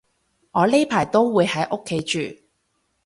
[0.49, 2.37] 我呢排都會喺屋企住